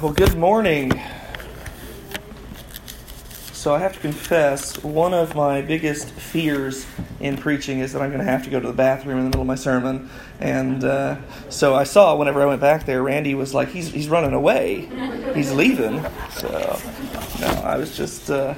[0.00, 0.98] Well, good morning.
[3.52, 6.86] So, I have to confess, one of my biggest fears
[7.20, 9.28] in preaching is that I'm going to have to go to the bathroom in the
[9.28, 10.08] middle of my sermon.
[10.40, 11.18] And uh,
[11.50, 14.88] so I saw whenever I went back there, Randy was like, he's, he's running away.
[15.34, 16.02] He's leaving.
[16.30, 16.48] So,
[17.38, 18.54] no, I was just uh,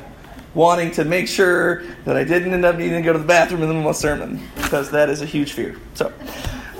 [0.54, 3.62] wanting to make sure that I didn't end up needing to go to the bathroom
[3.62, 5.76] in the middle of my sermon, because that is a huge fear.
[5.94, 6.12] So,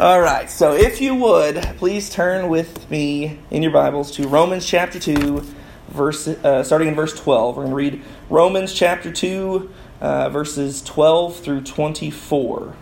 [0.02, 4.66] all right, so if you would, please turn with me in your Bibles to Romans
[4.66, 5.44] chapter 2
[5.90, 7.56] verse, uh, starting in verse 12.
[7.56, 12.74] We're going to read Romans chapter 2, uh, verses 12 through 24.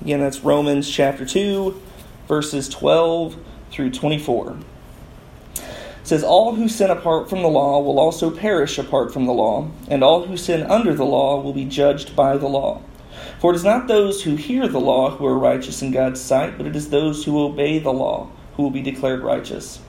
[0.00, 1.78] Again, that's Romans chapter 2,
[2.26, 3.36] verses 12
[3.70, 4.56] through 24.
[5.56, 5.62] It
[6.04, 9.68] says, All who sin apart from the law will also perish apart from the law,
[9.88, 12.80] and all who sin under the law will be judged by the law.
[13.38, 16.56] For it is not those who hear the law who are righteous in God's sight,
[16.56, 19.80] but it is those who obey the law who will be declared righteous.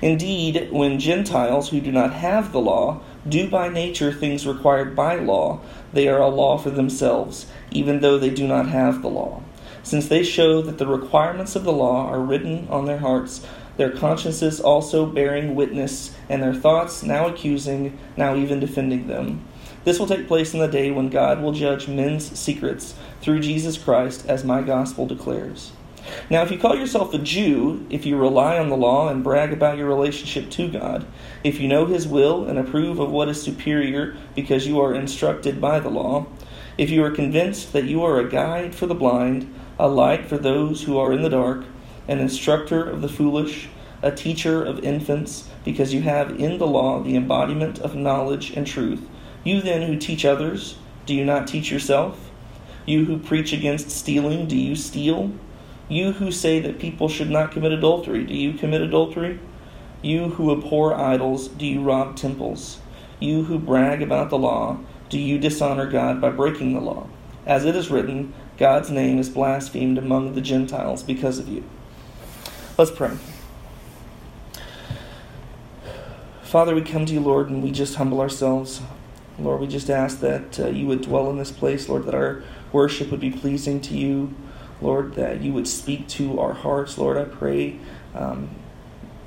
[0.00, 5.16] Indeed, when Gentiles who do not have the law do by nature things required by
[5.16, 5.60] law,
[5.92, 9.42] they are a law for themselves, even though they do not have the law.
[9.82, 13.46] Since they show that the requirements of the law are written on their hearts,
[13.76, 19.44] their consciences also bearing witness, and their thoughts now accusing, now even defending them.
[19.84, 23.76] This will take place in the day when God will judge men's secrets through Jesus
[23.76, 25.72] Christ, as my gospel declares.
[26.30, 29.52] Now, if you call yourself a Jew, if you rely on the law and brag
[29.52, 31.06] about your relationship to God,
[31.44, 35.60] if you know His will and approve of what is superior because you are instructed
[35.60, 36.26] by the law,
[36.78, 40.38] if you are convinced that you are a guide for the blind, a light for
[40.38, 41.64] those who are in the dark,
[42.08, 43.68] an instructor of the foolish,
[44.00, 48.66] a teacher of infants, because you have in the law the embodiment of knowledge and
[48.66, 49.08] truth,
[49.44, 50.76] you then who teach others,
[51.06, 52.30] do you not teach yourself?
[52.86, 55.32] You who preach against stealing, do you steal?
[55.88, 59.40] You who say that people should not commit adultery, do you commit adultery?
[60.00, 62.80] You who abhor idols, do you rob temples?
[63.20, 67.08] You who brag about the law, do you dishonor God by breaking the law?
[67.46, 71.64] As it is written, God's name is blasphemed among the Gentiles because of you.
[72.78, 73.16] Let's pray.
[76.42, 78.80] Father, we come to you, Lord, and we just humble ourselves.
[79.38, 82.42] Lord, we just ask that uh, you would dwell in this place, Lord, that our
[82.72, 84.34] worship would be pleasing to you.
[84.80, 86.98] Lord, that you would speak to our hearts.
[86.98, 87.78] Lord, I pray
[88.14, 88.50] um,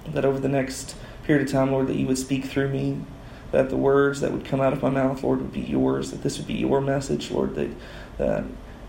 [0.08, 3.02] that over the next period of time, Lord, that you would speak through me,
[3.52, 6.24] that the words that would come out of my mouth, Lord, would be yours, that
[6.24, 7.70] this would be your message, Lord, that,
[8.18, 8.44] that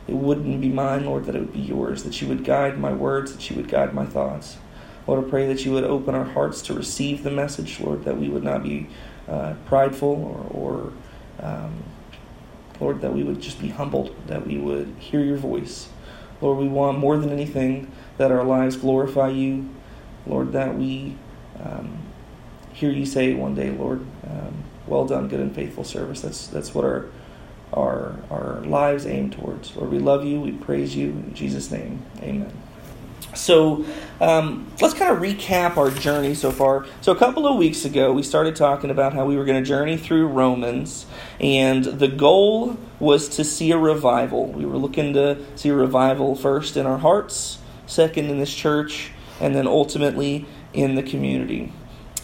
[0.09, 2.93] it wouldn't be mine, Lord, that it would be yours, that you would guide my
[2.93, 4.57] words, that you would guide my thoughts.
[5.07, 8.19] Lord, I pray that you would open our hearts to receive the message, Lord, that
[8.19, 8.89] we would not be
[9.29, 10.09] uh, prideful
[10.53, 10.93] or, or
[11.41, 11.83] um,
[12.81, 15.89] Lord, that we would just be humbled, that we would hear your voice.
[16.41, 19.69] Lord, we want more than anything that our lives glorify you.
[20.27, 21.17] Lord, that we
[21.63, 21.99] um,
[22.73, 26.21] hear you say one day, Lord, um, well done, good and faithful service.
[26.21, 27.07] That's that's what our
[27.73, 29.75] our our lives aim towards.
[29.77, 30.41] Lord, we love you.
[30.41, 32.03] We praise you in Jesus' name.
[32.23, 32.53] Amen.
[33.35, 33.85] So
[34.21, 36.87] um, let's kind of recap our journey so far.
[37.03, 39.69] So, a couple of weeks ago, we started talking about how we were going to
[39.69, 41.07] journey through Romans,
[41.39, 44.47] and the goal was to see a revival.
[44.47, 49.11] We were looking to see a revival first in our hearts, second in this church,
[49.39, 51.73] and then ultimately in the community.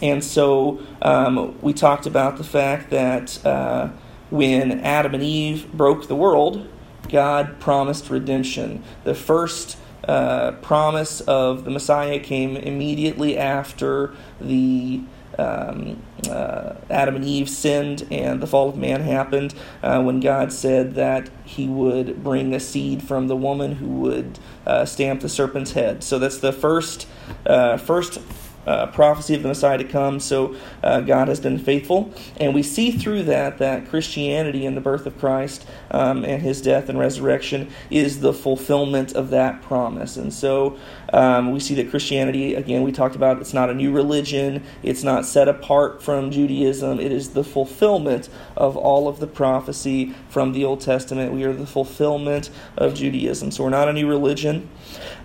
[0.01, 3.89] And so um, we talked about the fact that uh,
[4.31, 6.67] when Adam and Eve broke the world,
[7.07, 8.83] God promised redemption.
[9.03, 9.77] The first
[10.07, 15.01] uh, promise of the Messiah came immediately after the
[15.37, 20.53] um, uh, Adam and Eve sinned and the fall of man happened, uh, when God
[20.53, 25.29] said that He would bring a seed from the woman who would uh, stamp the
[25.29, 26.03] serpent's head.
[26.03, 27.07] So that's the first
[27.45, 28.19] uh, first
[28.65, 30.19] uh, prophecy of the Messiah to come.
[30.19, 34.81] So uh, God has been faithful, and we see through that that Christianity and the
[34.81, 40.17] birth of Christ um, and His death and resurrection is the fulfillment of that promise.
[40.17, 40.77] And so
[41.11, 45.03] um, we see that Christianity, again, we talked about it's not a new religion, it's
[45.03, 46.99] not set apart from Judaism.
[46.99, 51.33] It is the fulfillment of all of the prophecy from the Old Testament.
[51.33, 53.51] We are the fulfillment of Judaism.
[53.51, 54.69] So we're not a new religion.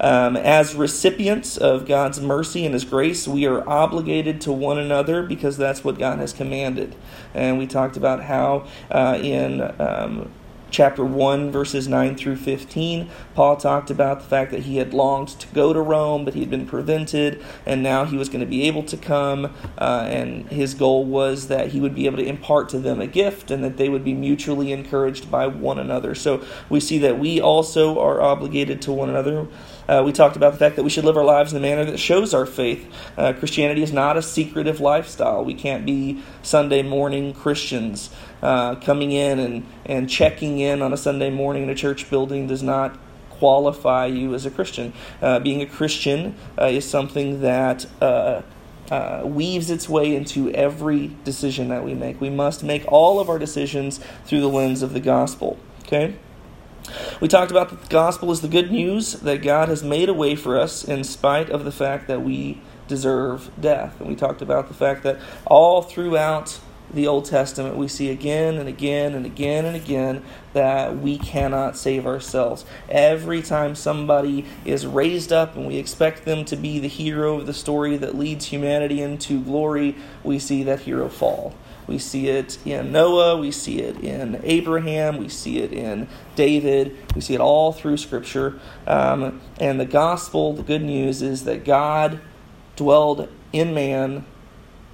[0.01, 5.23] Um, as recipients of God's mercy and His grace, we are obligated to one another
[5.23, 6.97] because that's what God has commanded.
[7.35, 10.31] And we talked about how uh, in um,
[10.71, 15.29] chapter 1, verses 9 through 15, Paul talked about the fact that he had longed
[15.29, 18.47] to go to Rome, but he had been prevented, and now he was going to
[18.47, 19.55] be able to come.
[19.79, 23.07] Uh, and his goal was that he would be able to impart to them a
[23.07, 26.15] gift and that they would be mutually encouraged by one another.
[26.15, 29.47] So we see that we also are obligated to one another.
[29.89, 31.85] Uh, we talked about the fact that we should live our lives in a manner
[31.85, 32.93] that shows our faith.
[33.17, 35.45] Uh, Christianity is not a secretive lifestyle.
[35.45, 38.11] We can't be Sunday morning Christians.
[38.43, 42.47] Uh, coming in and, and checking in on a Sunday morning in a church building
[42.47, 42.99] does not
[43.31, 44.93] qualify you as a Christian.
[45.23, 48.43] Uh, being a Christian uh, is something that uh,
[48.91, 52.21] uh, weaves its way into every decision that we make.
[52.21, 55.59] We must make all of our decisions through the lens of the gospel.
[55.83, 56.17] Okay?
[57.21, 60.15] We talked about that the gospel is the good news that God has made a
[60.15, 64.01] way for us in spite of the fact that we deserve death.
[64.01, 66.59] And we talked about the fact that all throughout
[66.93, 70.25] the Old Testament, we see again and again and again and again
[70.55, 72.65] that we cannot save ourselves.
[72.89, 77.47] Every time somebody is raised up and we expect them to be the hero of
[77.47, 81.55] the story that leads humanity into glory, we see that hero fall.
[81.89, 86.07] We see it in Noah, we see it in Abraham, we see it in
[86.37, 88.61] David, we see it all through Scripture.
[88.87, 92.21] Um, and the gospel, the good news is that God
[92.77, 94.27] dwelled in man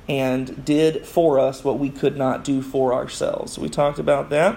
[0.08, 3.58] and did for us what we could not do for ourselves.
[3.58, 4.56] We talked about that.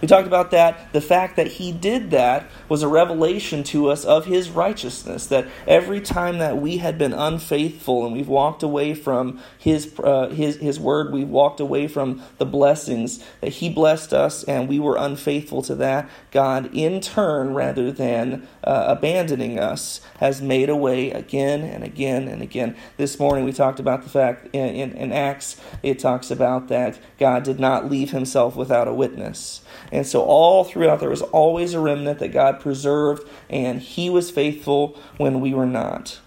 [0.00, 0.92] We talked about that.
[0.92, 5.26] The fact that he did that was a revelation to us of his righteousness.
[5.26, 10.28] That every time that we had been unfaithful and we've walked away from his, uh,
[10.28, 14.78] his, his word, we've walked away from the blessings, that he blessed us and we
[14.78, 20.76] were unfaithful to that, God, in turn, rather than uh, abandoning us, has made a
[20.76, 22.76] way again and again and again.
[22.96, 26.98] This morning we talked about the fact in, in, in Acts, it talks about that
[27.18, 29.57] God did not leave himself without a witness.
[29.90, 34.30] And so, all throughout, there was always a remnant that God preserved, and He was
[34.30, 36.20] faithful when we were not.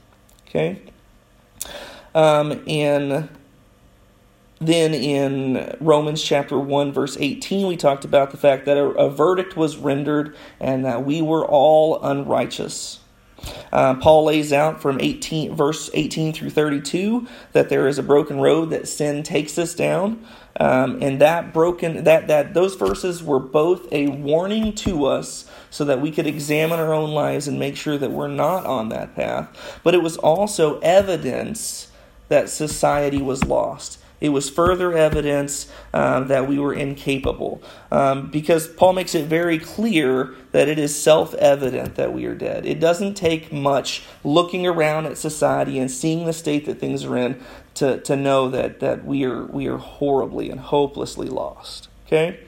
[0.48, 0.81] Okay?
[2.13, 2.63] Um,
[4.62, 9.10] then in Romans chapter 1, verse 18, we talked about the fact that a, a
[9.10, 13.00] verdict was rendered and that we were all unrighteous.
[13.74, 18.39] Uh, Paul lays out from 18, verse 18 through 32 that there is a broken
[18.39, 20.24] road that sin takes us down.
[20.59, 25.86] Um, and that broken that that those verses were both a warning to us so
[25.86, 29.15] that we could examine our own lives and make sure that we're not on that
[29.15, 31.89] path but it was also evidence
[32.27, 37.62] that society was lost it was further evidence um, that we were incapable.
[37.92, 42.36] Um, because Paul makes it very clear that it is self evident that we are
[42.36, 42.65] dead.
[42.65, 47.18] It doesn't take much looking around at society and seeing the state that things are
[47.18, 47.44] in
[47.81, 51.89] to, to know that, that we, are, we are horribly and hopelessly lost.
[52.06, 52.39] Okay?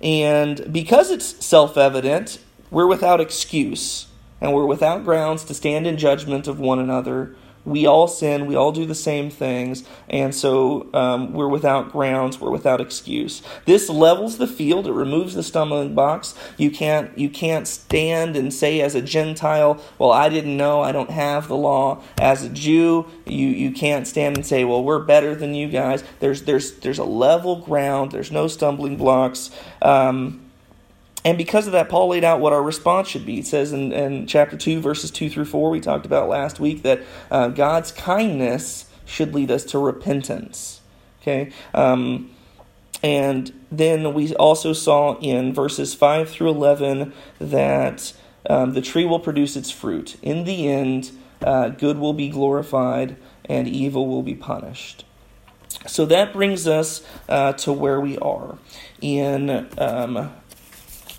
[0.00, 2.38] And because it's self evident,
[2.70, 4.06] we're without excuse
[4.40, 7.34] and we're without grounds to stand in judgment of one another
[7.64, 12.40] we all sin, we all do the same things, and so um, we're without grounds,
[12.40, 13.42] we're without excuse.
[13.64, 16.34] This levels the field; it removes the stumbling blocks.
[16.58, 20.92] You can't you can't stand and say as a Gentile, "Well, I didn't know, I
[20.92, 25.02] don't have the law." As a Jew, you you can't stand and say, "Well, we're
[25.02, 28.12] better than you guys." There's there's there's a level ground.
[28.12, 29.50] There's no stumbling blocks.
[29.80, 30.43] Um,
[31.24, 33.38] and because of that, Paul laid out what our response should be.
[33.38, 36.82] It says in, in chapter 2, verses 2 through 4, we talked about last week
[36.82, 37.00] that
[37.30, 40.82] uh, God's kindness should lead us to repentance.
[41.22, 41.50] Okay?
[41.72, 42.30] Um,
[43.02, 48.12] and then we also saw in verses 5 through 11 that
[48.48, 50.16] um, the tree will produce its fruit.
[50.22, 51.12] In the end,
[51.42, 53.16] uh, good will be glorified
[53.46, 55.04] and evil will be punished.
[55.86, 58.58] So that brings us uh, to where we are
[59.00, 60.32] in um,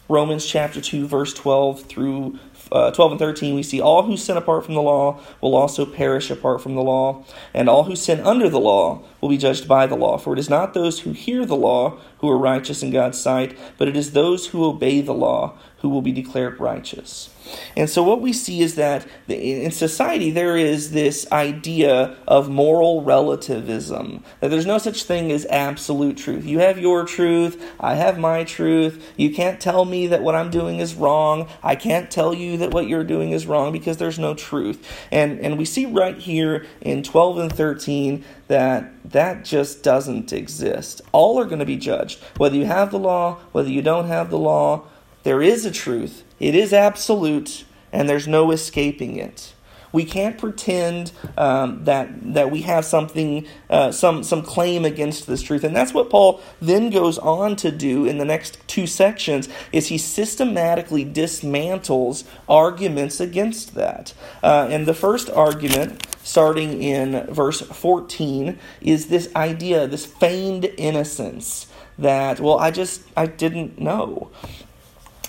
[0.08, 2.40] Romans chapter 2, verse 12 through
[2.72, 5.86] uh, 12 and 13, we see all who sin apart from the law will also
[5.86, 9.68] perish apart from the law, and all who sin under the law will be judged
[9.68, 10.18] by the law.
[10.18, 13.58] For it is not those who hear the law who are righteous in God's sight,
[13.78, 17.30] but it is those who obey the law who will be declared righteous.
[17.78, 23.04] And so, what we see is that in society there is this idea of moral
[23.04, 26.44] relativism, that there's no such thing as absolute truth.
[26.44, 29.14] You have your truth, I have my truth.
[29.16, 31.48] You can't tell me that what I'm doing is wrong.
[31.62, 34.84] I can't tell you that what you're doing is wrong because there's no truth.
[35.12, 41.02] And, and we see right here in 12 and 13 that that just doesn't exist.
[41.12, 42.20] All are going to be judged.
[42.38, 44.84] Whether you have the law, whether you don't have the law,
[45.24, 46.24] there is a truth.
[46.40, 49.55] It is absolute, and there's no escaping it.
[49.96, 55.42] We can't pretend um, that that we have something, uh, some some claim against this
[55.42, 59.50] truth, and that's what Paul then goes on to do in the next two sections.
[59.72, 64.14] Is he systematically dismantles arguments against that?
[64.44, 71.68] Uh, and the first argument, starting in verse fourteen, is this idea, this feigned innocence
[71.98, 74.30] that well, I just I didn't know.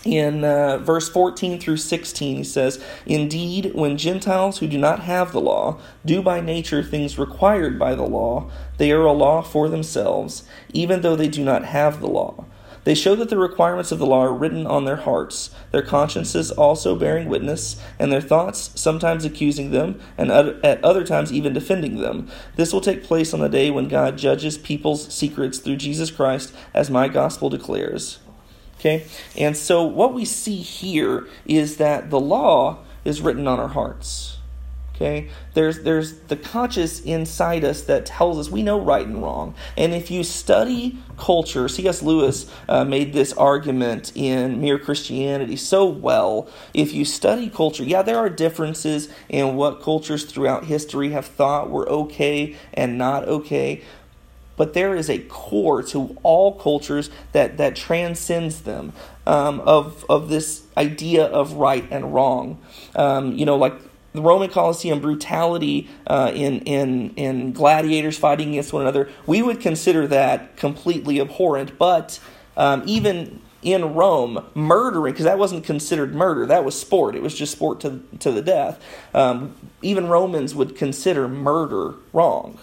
[0.07, 5.33] In uh, verse 14 through 16, he says, Indeed, when Gentiles who do not have
[5.33, 9.69] the law do by nature things required by the law, they are a law for
[9.69, 12.45] themselves, even though they do not have the law.
[12.85, 16.53] They show that the requirements of the law are written on their hearts, their consciences
[16.53, 21.97] also bearing witness, and their thoughts sometimes accusing them, and at other times even defending
[21.97, 22.31] them.
[22.55, 26.55] This will take place on the day when God judges people's secrets through Jesus Christ,
[26.73, 28.21] as my gospel declares.
[28.79, 29.07] Okay?
[29.37, 34.37] And so what we see here is that the law is written on our hearts.
[34.95, 35.29] Okay?
[35.53, 39.55] There's there's the conscious inside us that tells us we know right and wrong.
[39.77, 42.03] And if you study culture, C.S.
[42.03, 46.49] Lewis uh, made this argument in Mere Christianity so well.
[46.73, 51.69] If you study culture, yeah, there are differences in what cultures throughout history have thought
[51.69, 53.83] were okay and not okay
[54.57, 58.93] but there is a core to all cultures that, that transcends them
[59.27, 62.59] um, of, of this idea of right and wrong.
[62.95, 63.75] Um, you know, like
[64.13, 69.61] the Roman Colosseum brutality uh, in, in, in gladiators fighting against one another, we would
[69.61, 72.19] consider that completely abhorrent, but
[72.57, 77.17] um, even in Rome, murdering, because that wasn't considered murder, that was sport.
[77.17, 78.83] It was just sport to, to the death.
[79.13, 82.59] Um, even Romans would consider murder wrong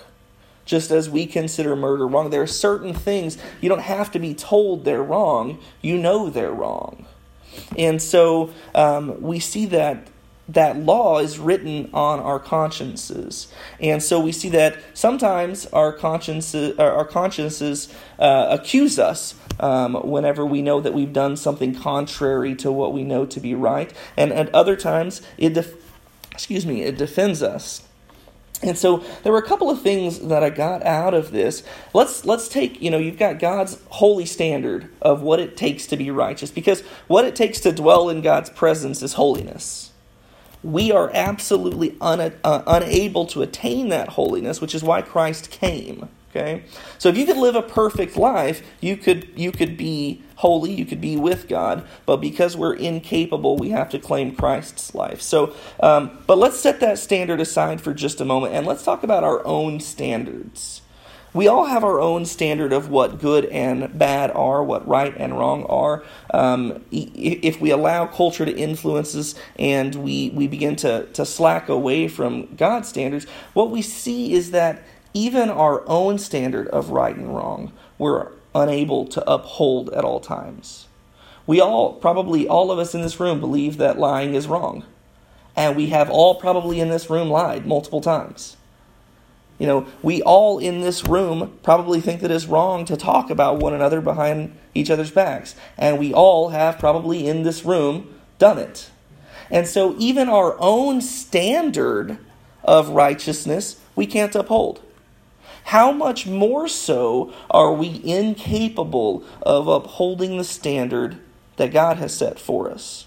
[0.66, 2.30] just as we consider murder wrong.
[2.30, 6.52] There are certain things you don't have to be told they're wrong, you know they're
[6.52, 7.06] wrong.
[7.78, 10.08] And so um, we see that
[10.50, 13.48] that law is written on our consciences.
[13.80, 20.46] And so we see that sometimes our consciences, our consciences uh, accuse us um, whenever
[20.46, 23.94] we know that we've done something contrary to what we know to be right.
[24.18, 25.76] And at other times, it def-
[26.32, 27.88] excuse me, it defends us.
[28.62, 31.64] And so there were a couple of things that I got out of this.
[31.94, 35.98] Let's let's take, you know, you've got God's holy standard of what it takes to
[35.98, 39.92] be righteous because what it takes to dwell in God's presence is holiness.
[40.64, 46.08] We are absolutely un, uh, unable to attain that holiness, which is why Christ came.
[46.36, 46.64] Okay?
[46.98, 50.84] So if you could live a perfect life, you could you could be holy, you
[50.84, 55.22] could be with God, but because we're incapable, we have to claim Christ's life.
[55.22, 59.04] So, um, but let's set that standard aside for just a moment and let's talk
[59.04, 60.82] about our own standards.
[61.34, 65.38] We all have our own standard of what good and bad are, what right and
[65.38, 66.04] wrong are.
[66.32, 71.70] Um, if we allow culture to influence us and we, we begin to, to slack
[71.70, 77.16] away from God's standards, what we see is that even our own standard of right
[77.16, 80.88] and wrong, we're unable to uphold at all times.
[81.46, 84.86] We all, probably all of us in this room, believe that lying is wrong.
[85.56, 88.58] And we have all probably in this room lied multiple times.
[89.60, 93.60] You know, we all in this room probably think that it's wrong to talk about
[93.60, 95.56] one another behind each other's backs.
[95.78, 98.90] And we all have probably in this room done it.
[99.52, 102.18] And so even our own standard
[102.64, 104.82] of righteousness we can't uphold
[105.66, 111.18] how much more so are we incapable of upholding the standard
[111.58, 113.06] that God has set for us?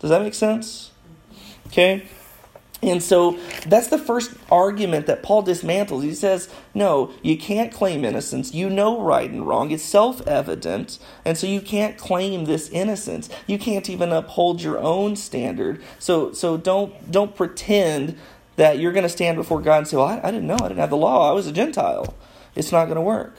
[0.00, 0.90] Does that make sense?
[1.68, 2.06] Okay?
[2.82, 6.02] And so that's the first argument that Paul dismantles.
[6.02, 8.54] He says, no, you can't claim innocence.
[8.54, 9.70] You know right and wrong.
[9.70, 10.98] It's self evident.
[11.24, 13.28] And so you can't claim this innocence.
[13.46, 15.82] You can't even uphold your own standard.
[15.98, 18.16] So, so don't, don't pretend
[18.60, 20.58] that you're going to stand before God and say, Well, I, I didn't know.
[20.60, 21.30] I didn't have the law.
[21.30, 22.14] I was a Gentile.
[22.54, 23.34] It's not going to work.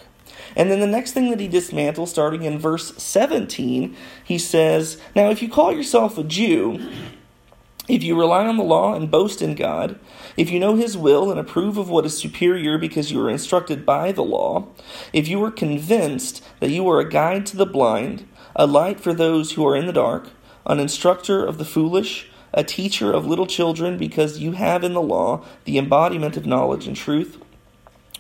[0.56, 5.30] And then the next thing that he dismantles, starting in verse 17, he says, Now,
[5.30, 6.90] if you call yourself a Jew,
[7.88, 10.00] if you rely on the law and boast in God,
[10.38, 13.86] if you know His will and approve of what is superior because you are instructed
[13.86, 14.70] by the law,
[15.14, 19.14] if you are convinced that you are a guide to the blind, a light for
[19.14, 20.30] those who are in the dark,
[20.66, 25.02] an instructor of the foolish, a teacher of little children, because you have in the
[25.02, 27.38] law the embodiment of knowledge and truth.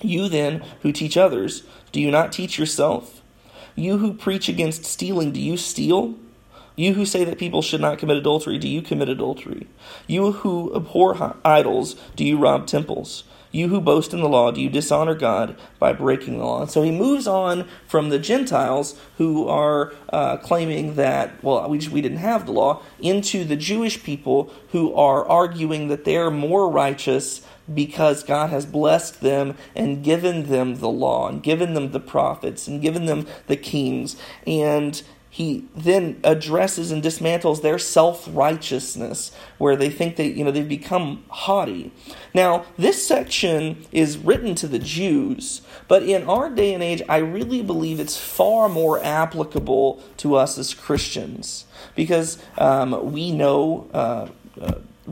[0.01, 3.21] You then, who teach others, do you not teach yourself?
[3.75, 6.15] You who preach against stealing, do you steal?
[6.75, 9.67] You who say that people should not commit adultery, do you commit adultery?
[10.07, 13.23] You who abhor idols, do you rob temples?
[13.51, 16.61] You who boast in the law, do you dishonor God by breaking the law?
[16.61, 21.79] And so he moves on from the Gentiles who are uh, claiming that, well, we,
[21.79, 26.31] just, we didn't have the law, into the Jewish people who are arguing that they're
[26.31, 31.91] more righteous because God has blessed them and given them the law and given them
[31.91, 34.15] the prophets and given them the kings.
[34.47, 35.01] And
[35.33, 41.23] he then addresses and dismantles their self-righteousness where they think that you know they've become
[41.29, 41.91] haughty.
[42.33, 47.17] Now this section is written to the jews but in our day and age i
[47.17, 51.65] really believe it's far more applicable to us as christians.
[51.95, 54.27] Because um, we know uh,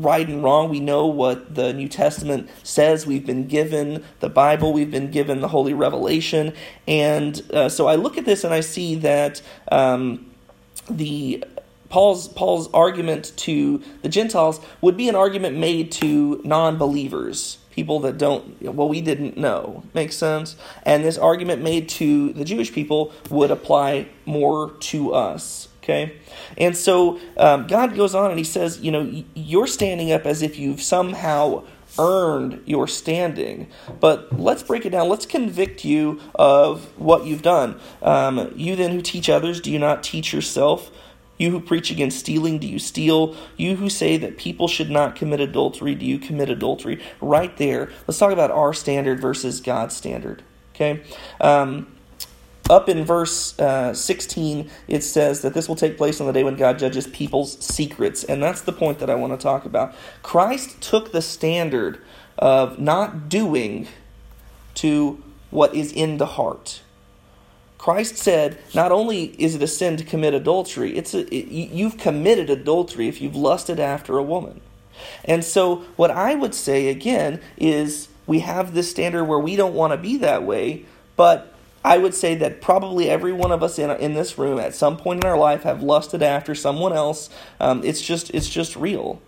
[0.02, 0.70] right and wrong.
[0.70, 3.06] We know what the New Testament says.
[3.06, 6.54] We've been given the Bible, we've been given the Holy Revelation.
[6.88, 9.42] And uh, so I look at this and I see that
[9.72, 10.26] um,
[10.90, 11.44] the
[11.90, 18.18] Paul's Paul's argument to the Gentiles would be an argument made to non-believers, people that
[18.18, 19.84] don't well we didn't know.
[19.94, 20.56] Makes sense?
[20.84, 25.69] And this argument made to the Jewish people would apply more to us.
[25.84, 26.18] Okay?
[26.58, 30.42] And so um, God goes on and he says, you know, you're standing up as
[30.42, 31.64] if you've somehow
[31.98, 33.68] earned your standing.
[34.00, 35.10] But let's break it down.
[35.10, 37.80] Let's convict you of what you've done.
[38.02, 40.92] Um, you then who teach others, do you not teach yourself?
[41.38, 43.36] You who preach against stealing, do you steal?
[43.56, 47.02] You who say that people should not commit adultery, do you commit adultery?
[47.22, 47.90] Right there.
[48.06, 50.44] Let's talk about our standard versus God's standard.
[50.76, 51.02] Okay?
[51.40, 51.88] Um,
[52.70, 56.44] up in verse uh, 16, it says that this will take place on the day
[56.44, 58.24] when God judges people's secrets.
[58.24, 59.96] And that's the point that I want to talk about.
[60.22, 62.02] Christ took the standard
[62.38, 63.88] of not doing
[64.76, 66.82] to what is in the heart.
[67.78, 71.98] Christ said, not only is it a sin to commit adultery, it's a, it, you've
[71.98, 74.62] committed adultery if you've lusted after a woman.
[75.24, 79.74] And so, what I would say again is we have this standard where we don't
[79.74, 80.86] want to be that way,
[81.16, 84.76] but I would say that probably every one of us in, in this room at
[84.76, 87.30] some point in our life have lusted after someone else.
[87.60, 89.22] Um, it's just it's just real.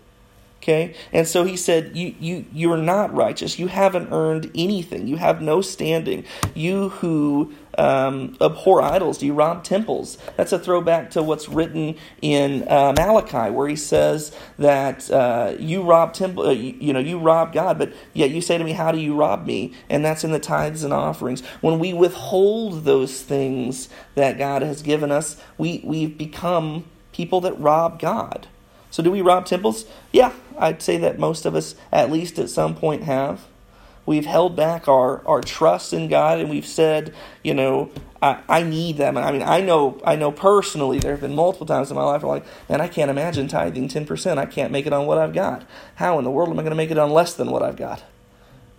[0.62, 0.94] Okay?
[1.12, 3.58] And so he said, you, you, you're not righteous.
[3.58, 5.08] You haven't earned anything.
[5.08, 6.24] You have no standing.
[6.54, 10.18] You who um, abhor idols, do you rob temples?
[10.36, 15.82] That's a throwback to what's written in uh, Malachi, where he says that uh, you
[15.82, 18.72] rob temple, uh, you, you, know, you rob God, but yet you say to me,
[18.72, 21.40] "How do you rob me?" And that's in the tithes and offerings.
[21.60, 27.58] When we withhold those things that God has given us, we we've become people that
[27.58, 28.48] rob God.
[28.92, 29.86] So, do we rob temples?
[30.12, 33.46] Yeah, I'd say that most of us, at least at some point, have.
[34.04, 38.62] We've held back our, our trust in God and we've said, you know, I, I
[38.62, 39.16] need them.
[39.16, 42.22] I mean, I know I know personally there have been multiple times in my life
[42.22, 44.36] where I'm like, man, I can't imagine tithing 10%.
[44.38, 45.64] I can't make it on what I've got.
[45.94, 47.76] How in the world am I going to make it on less than what I've
[47.76, 48.04] got?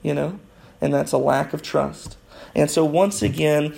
[0.03, 0.39] You know?
[0.79, 2.17] And that's a lack of trust.
[2.53, 3.73] And so once again,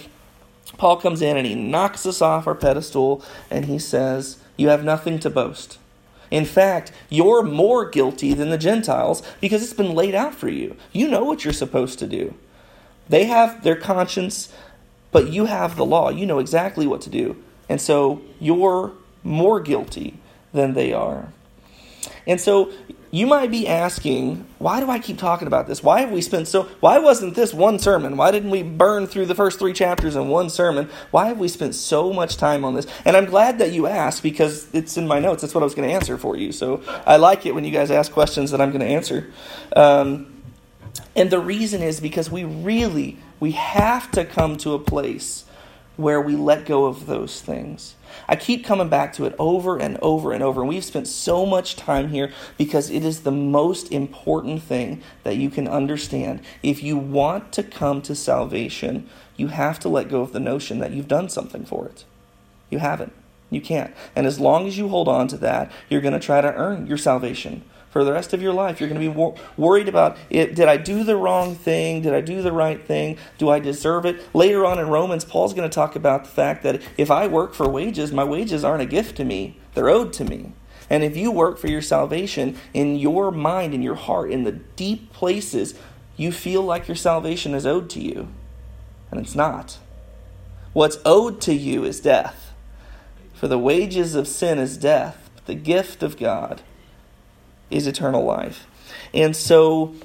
[0.77, 4.83] Paul comes in and he knocks us off our pedestal and he says, You have
[4.83, 5.77] nothing to boast.
[6.35, 10.75] In fact, you're more guilty than the Gentiles because it's been laid out for you.
[10.91, 12.33] You know what you're supposed to do.
[13.07, 14.51] They have their conscience,
[15.13, 16.09] but you have the law.
[16.09, 17.41] You know exactly what to do.
[17.69, 18.91] And so you're
[19.23, 20.15] more guilty
[20.51, 21.31] than they are.
[22.27, 22.71] And so
[23.11, 25.81] you might be asking, why do I keep talking about this?
[25.81, 28.17] Why have we spent so why wasn't this one sermon?
[28.17, 30.89] Why didn't we burn through the first 3 chapters in one sermon?
[31.11, 32.87] Why have we spent so much time on this?
[33.05, 35.41] And I'm glad that you asked because it's in my notes.
[35.41, 36.51] That's what I was going to answer for you.
[36.51, 39.31] So I like it when you guys ask questions that I'm going to answer.
[39.75, 40.43] Um,
[41.15, 45.45] and the reason is because we really we have to come to a place
[45.97, 47.95] where we let go of those things.
[48.27, 50.61] I keep coming back to it over and over and over.
[50.61, 55.37] And we've spent so much time here because it is the most important thing that
[55.37, 56.41] you can understand.
[56.63, 60.79] If you want to come to salvation, you have to let go of the notion
[60.79, 62.05] that you've done something for it.
[62.69, 63.13] You haven't.
[63.49, 63.93] You can't.
[64.15, 66.87] And as long as you hold on to that, you're going to try to earn
[66.87, 67.63] your salvation
[67.95, 68.81] for the rest of your life.
[68.81, 70.53] You're going to be wor- worried about it.
[70.53, 72.01] Did I do the wrong thing?
[72.01, 73.17] Did I do the right thing?
[73.37, 74.21] Do I deserve it?
[74.35, 77.53] Later on in Romans, Paul's going to talk about the fact that if I work
[77.53, 80.51] for wages, my wages aren't a gift to me, they're owed to me.
[80.89, 84.51] And if you work for your salvation in your mind, in your heart, in the
[84.51, 85.73] deep places,
[86.17, 88.27] you feel like your salvation is owed to you.
[89.09, 89.77] And it's not.
[90.73, 92.51] What's owed to you is death.
[93.33, 96.61] For the wages of sin is death, but the gift of God
[97.69, 98.67] is eternal life.
[99.13, 99.95] And so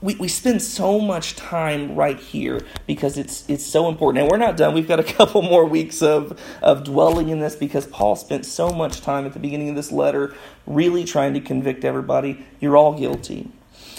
[0.00, 4.22] we, we spend so much time right here because it's it's so important.
[4.22, 4.74] And we're not done.
[4.74, 8.70] We've got a couple more weeks of, of dwelling in this because Paul spent so
[8.70, 10.34] much time at the beginning of this letter
[10.66, 12.44] really trying to convict everybody.
[12.60, 13.50] You're all guilty.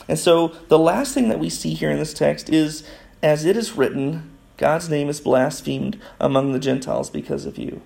[0.07, 2.83] And so the last thing that we see here in this text is
[3.21, 7.81] as it is written, God's name is blasphemed among the Gentiles because of you.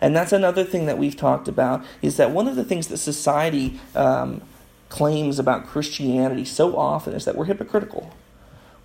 [0.00, 2.98] And that's another thing that we've talked about is that one of the things that
[2.98, 4.42] society um,
[4.88, 8.12] claims about Christianity so often is that we're hypocritical.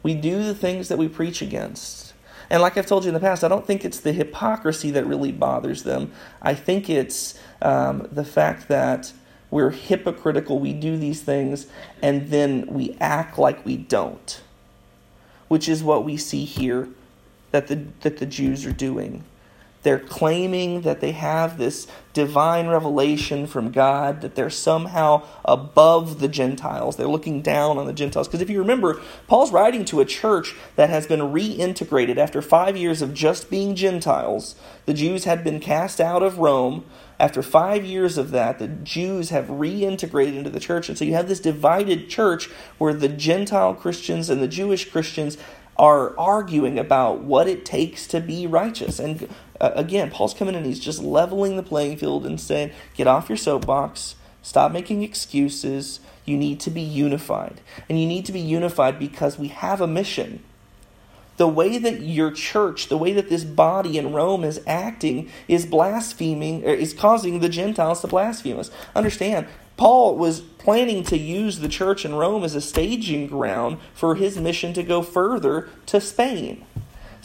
[0.04, 2.14] We do the things that we preach against.
[2.50, 5.06] And like I've told you in the past, I don't think it's the hypocrisy that
[5.06, 6.12] really bothers them.
[6.42, 9.12] I think it's um, the fact that
[9.50, 10.60] we're hypocritical.
[10.60, 11.68] We do these things
[12.02, 14.42] and then we act like we don't,
[15.48, 16.90] which is what we see here
[17.52, 19.24] that the, that the Jews are doing.
[19.86, 26.28] They're claiming that they have this divine revelation from God, that they're somehow above the
[26.28, 26.96] Gentiles.
[26.96, 28.28] They're looking down on the Gentiles.
[28.28, 32.76] Because if you remember, Paul's writing to a church that has been reintegrated after five
[32.76, 34.56] years of just being Gentiles.
[34.88, 36.84] The Jews had been cast out of Rome.
[37.20, 40.90] After five years of that, the Jews have reintegrated into the church.
[40.90, 45.38] And so you have this divided church where the Gentile Christians and the Jewish Christians
[45.78, 49.00] are arguing about what it takes to be righteous.
[49.00, 49.28] And
[49.60, 53.08] uh, again, Paul's coming in, and he's just leveling the playing field and saying, get
[53.08, 56.00] off your soapbox, stop making excuses.
[56.26, 57.62] You need to be unified.
[57.88, 60.44] And you need to be unified because we have a mission.
[61.38, 65.66] The way that your church, the way that this body in Rome is acting, is
[65.66, 68.72] blaspheming, is causing the Gentiles to blaspheme us.
[68.96, 74.16] Understand, Paul was planning to use the church in Rome as a staging ground for
[74.16, 76.66] his mission to go further to Spain.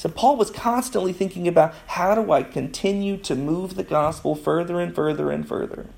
[0.00, 4.80] So Paul was constantly thinking about how do I continue to move the gospel further
[4.80, 5.88] and further and further.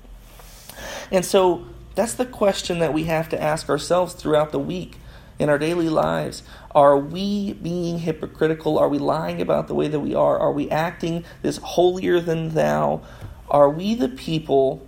[1.09, 4.97] And so that's the question that we have to ask ourselves throughout the week
[5.39, 6.43] in our daily lives.
[6.75, 8.77] Are we being hypocritical?
[8.77, 10.37] Are we lying about the way that we are?
[10.37, 13.03] Are we acting this holier than thou?
[13.49, 14.85] Are we the people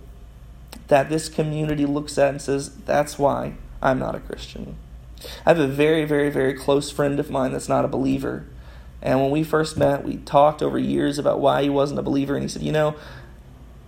[0.88, 4.76] that this community looks at and says, that's why I'm not a Christian.
[5.46, 8.44] I have a very, very, very close friend of mine that's not a believer.
[9.02, 12.34] And when we first met, we talked over years about why he wasn't a believer.
[12.34, 12.96] And he said, You know,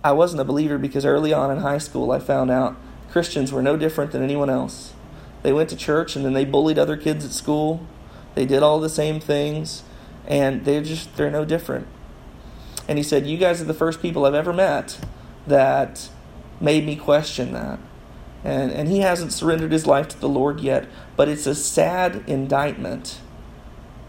[0.03, 2.77] I wasn't a believer because early on in high school I found out
[3.11, 4.93] Christians were no different than anyone else.
[5.41, 7.85] They went to church and then they bullied other kids at school.
[8.35, 9.83] They did all the same things.
[10.27, 11.87] And they're just, they're no different.
[12.87, 14.99] And he said, You guys are the first people I've ever met
[15.47, 16.09] that
[16.61, 17.79] made me question that.
[18.43, 22.23] And, and he hasn't surrendered his life to the Lord yet, but it's a sad
[22.27, 23.19] indictment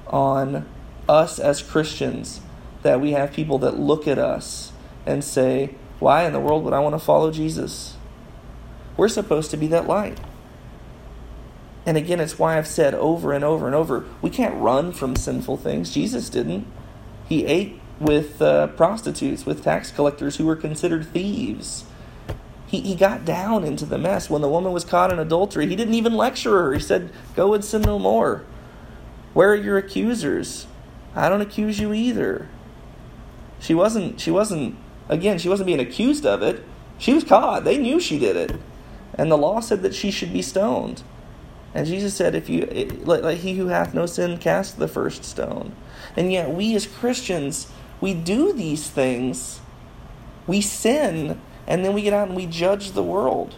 [0.06, 0.66] on
[1.10, 2.40] us as Christians
[2.82, 4.72] that we have people that look at us
[5.04, 7.96] and say, Why in the world would I want to follow Jesus?
[8.96, 10.18] We're supposed to be that light.
[11.84, 15.16] And again, it's why I've said over and over and over we can't run from
[15.16, 15.92] sinful things.
[15.92, 16.66] Jesus didn't.
[17.28, 21.84] He ate with uh, prostitutes, with tax collectors who were considered thieves.
[22.66, 24.30] He, he got down into the mess.
[24.30, 26.72] When the woman was caught in adultery, he didn't even lecture her.
[26.72, 28.44] He said, Go and sin no more.
[29.34, 30.66] Where are your accusers?
[31.14, 32.48] I don't accuse you either.
[33.58, 34.76] She wasn't, she wasn't,
[35.08, 36.64] again, she wasn't being accused of it.
[36.98, 37.64] She was caught.
[37.64, 38.58] They knew she did it.
[39.14, 41.02] And the law said that she should be stoned.
[41.74, 42.66] And Jesus said, if you,
[43.04, 45.74] let, let he who hath no sin cast the first stone.
[46.16, 47.70] And yet, we as Christians,
[48.00, 49.60] we do these things.
[50.46, 53.54] We sin and then we get out and we judge the world.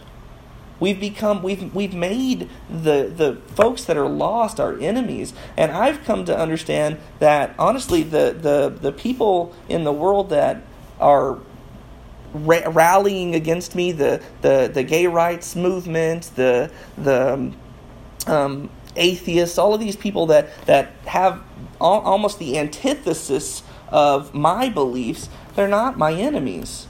[0.83, 6.03] We've become we've we've made the the folks that are lost our enemies, and I've
[6.03, 10.61] come to understand that honestly, the the the people in the world that
[10.99, 11.39] are
[12.33, 17.55] ra- rallying against me, the the the gay rights movement, the the um,
[18.27, 21.41] um atheists, all of these people that that have
[21.79, 26.87] al- almost the antithesis of my beliefs, they're not my enemies.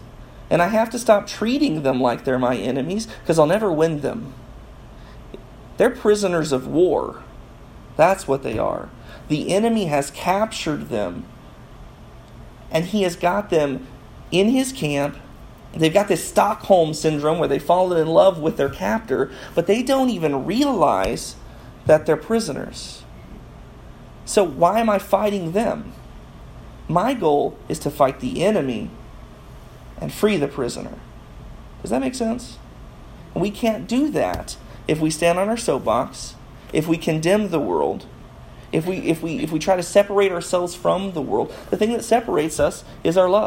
[0.54, 4.02] And I have to stop treating them like they're my enemies because I'll never win
[4.02, 4.36] them.
[5.78, 7.24] They're prisoners of war.
[7.98, 8.90] That's what they are.
[9.30, 11.26] The enemy has captured them,
[12.70, 13.88] and he has got them
[14.30, 15.18] in his camp.
[15.74, 19.82] They've got this Stockholm syndrome where they've fallen in love with their captor, but they
[19.82, 21.36] don't even realize
[21.88, 23.02] that they're prisoners.
[24.24, 25.94] So, why am I fighting them?
[26.88, 28.92] My goal is to fight the enemy
[30.04, 31.00] and free the prisoner.
[31.82, 32.58] Does that make sense?
[33.34, 36.36] we can't do that if we stand on our soapbox,
[36.72, 38.06] if we condemn the world,
[38.72, 41.52] if we if we if we try to separate ourselves from the world.
[41.72, 43.42] The thing that separates us is our love.